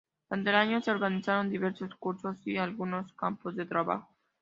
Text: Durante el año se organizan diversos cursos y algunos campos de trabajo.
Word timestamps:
Durante 0.27 0.49
el 0.49 0.55
año 0.55 0.81
se 0.81 0.89
organizan 0.89 1.51
diversos 1.51 1.93
cursos 1.99 2.35
y 2.47 2.57
algunos 2.57 3.13
campos 3.13 3.55
de 3.55 3.67
trabajo. 3.67 4.09